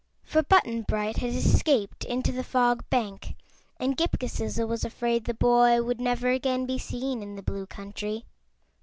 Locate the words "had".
1.17-1.35